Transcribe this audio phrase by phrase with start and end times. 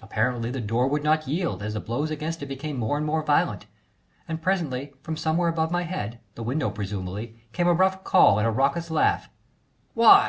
[0.00, 3.20] Apparently the door would not yield, as the blows against it became more and more
[3.20, 3.66] violent,
[4.28, 8.38] and presently, from somewhere above my head the window presumably there came a rough call
[8.38, 9.28] and a raucous laugh:
[9.94, 10.18] "Why!